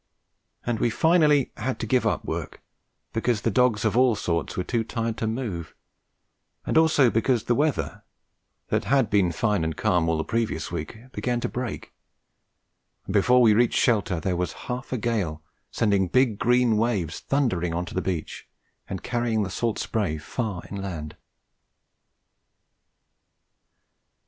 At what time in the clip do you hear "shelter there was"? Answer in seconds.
13.77-14.53